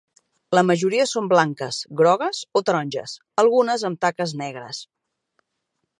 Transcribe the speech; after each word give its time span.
La 0.59 0.61
majoria 0.69 1.05
són 1.11 1.27
blanques, 1.33 1.81
grogues 2.01 2.41
o 2.61 2.63
taronges, 2.71 3.15
algunes 3.45 3.87
amb 3.91 4.03
taques 4.07 4.35
negres. 4.45 4.85